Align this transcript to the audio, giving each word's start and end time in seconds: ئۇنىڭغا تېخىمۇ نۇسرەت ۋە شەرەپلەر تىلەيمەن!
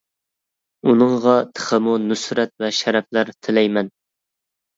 ئۇنىڭغا 0.93 1.33
تېخىمۇ 1.57 1.93
نۇسرەت 2.07 2.55
ۋە 2.65 2.71
شەرەپلەر 2.79 3.31
تىلەيمەن! 3.49 3.93